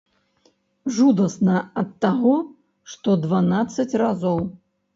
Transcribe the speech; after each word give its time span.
Жудасна 0.95 1.59
ад 1.83 1.93
таго, 2.07 2.33
што 2.97 3.09
дванаццаць 3.29 3.89
разоў. 4.07 4.45